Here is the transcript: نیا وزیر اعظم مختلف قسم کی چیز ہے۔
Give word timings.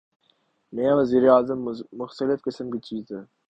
نیا 0.73 0.93
وزیر 0.97 1.23
اعظم 1.29 1.59
مختلف 1.93 2.39
قسم 2.45 2.71
کی 2.71 2.79
چیز 2.79 3.11
ہے۔ 3.11 3.21